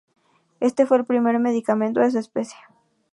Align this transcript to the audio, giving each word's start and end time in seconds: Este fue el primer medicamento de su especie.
Este 0.61 0.87
fue 0.87 0.97
el 0.97 1.05
primer 1.05 1.37
medicamento 1.37 1.99
de 1.99 2.09
su 2.09 2.17
especie. 2.17 2.57